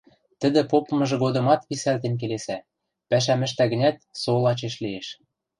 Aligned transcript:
Тӹдӹ 0.41 0.61
попымыжы 0.71 1.17
годымат 1.23 1.61
висӓлтен 1.69 2.13
келесӓ, 2.21 2.57
пӓшӓм 3.09 3.41
ӹштӓ 3.47 3.63
гӹнят, 3.71 3.97
со 4.21 4.31
лачеш 4.45 4.75
лиэш. 4.83 5.07